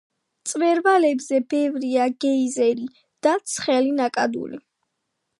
[0.43, 2.87] მწვერვალებზე ბევრია გეიზერი
[3.27, 4.59] და ცხელი ნაკადული.